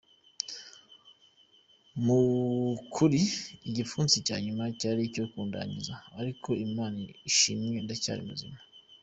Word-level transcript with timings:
Mu 2.05 2.19
kuri 2.93 3.21
igipfunsi 3.69 4.15
cya 4.27 4.37
nyuma 4.45 4.63
cyari 4.79 5.01
icyo 5.09 5.23
kundangiza 5.31 5.95
ariko 6.19 6.49
Imana 6.67 6.97
ishimwe 7.29 7.75
ndacyari 7.85 8.23
muzima.” 8.29 8.57